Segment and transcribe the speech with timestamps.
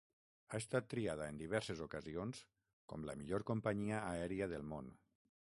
[0.51, 2.41] Ha estat triada, en diverses ocasions,
[2.95, 4.93] com la millor companyia aèria del món.